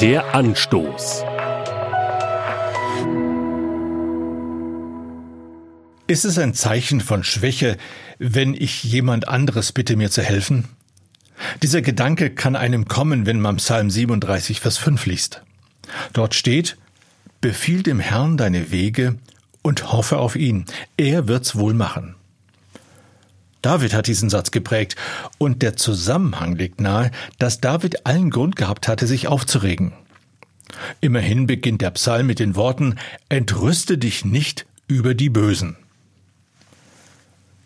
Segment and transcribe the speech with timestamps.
[0.00, 1.24] Der Anstoß.
[6.06, 7.76] Ist es ein Zeichen von Schwäche,
[8.18, 10.68] wenn ich jemand anderes bitte, mir zu helfen?
[11.62, 15.42] Dieser Gedanke kann einem kommen, wenn man Psalm 37, Vers 5 liest.
[16.14, 16.78] Dort steht,
[17.42, 19.16] Befiehl dem Herrn deine Wege
[19.60, 20.64] und hoffe auf ihn,
[20.96, 22.14] er wird's wohl machen.
[23.62, 24.96] David hat diesen Satz geprägt,
[25.38, 29.92] und der Zusammenhang legt nahe, dass David allen Grund gehabt hatte, sich aufzuregen.
[31.00, 32.96] Immerhin beginnt der Psalm mit den Worten
[33.28, 35.76] Entrüste dich nicht über die Bösen.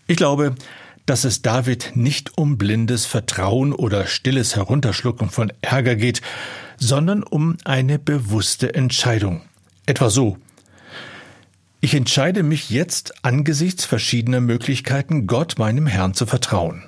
[0.07, 0.55] Ich glaube,
[1.07, 6.23] dass es David nicht um blindes Vertrauen oder stilles Herunterschlucken von Ärger geht,
[6.79, 9.43] sondern um eine bewusste Entscheidung.
[9.87, 10.39] Etwa so
[11.85, 16.83] ich entscheide mich jetzt angesichts verschiedener Möglichkeiten, Gott meinem Herrn zu vertrauen.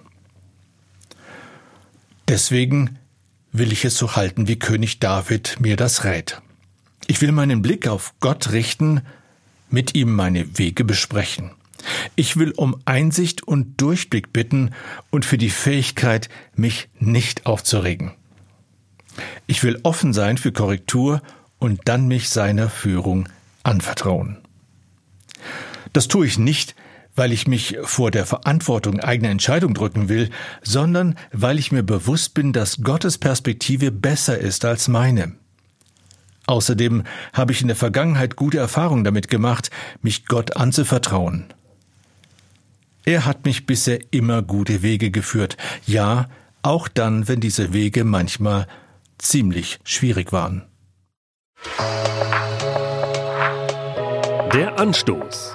[2.29, 2.99] Deswegen
[3.53, 6.41] will ich es so halten, wie König David mir das rät.
[7.09, 9.03] Ich will meinen Blick auf Gott richten,
[9.69, 11.51] mit ihm meine Wege besprechen.
[12.15, 14.71] Ich will um Einsicht und Durchblick bitten
[15.11, 18.13] und für die Fähigkeit, mich nicht aufzuregen.
[19.47, 21.21] Ich will offen sein für Korrektur
[21.59, 23.29] und dann mich seiner Führung
[23.63, 24.39] anvertrauen.
[25.97, 26.75] Das tue ich nicht,
[27.15, 30.29] weil ich mich vor der Verantwortung eigener Entscheidung drücken will,
[30.61, 35.37] sondern weil ich mir bewusst bin, dass Gottes Perspektive besser ist als meine.
[36.47, 39.71] Außerdem habe ich in der Vergangenheit gute Erfahrungen damit gemacht,
[40.03, 41.47] mich Gott anzuvertrauen.
[43.07, 46.29] Er hat mich bisher immer gute Wege geführt, ja,
[46.61, 48.67] auch dann, wenn diese Wege manchmal
[49.17, 50.67] ziemlich schwierig waren.
[54.57, 55.55] Der Anstoß